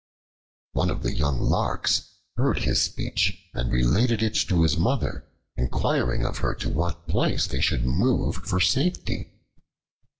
[0.71, 6.25] One of the young Larks heard his speech and related it to his mother, inquiring
[6.25, 9.29] of her to what place they should move for safety.